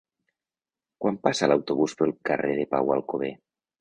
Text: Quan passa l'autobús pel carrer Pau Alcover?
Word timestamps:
Quan 1.03 1.19
passa 1.27 1.49
l'autobús 1.51 1.95
pel 2.01 2.15
carrer 2.31 2.57
Pau 2.73 2.95
Alcover? 2.97 3.35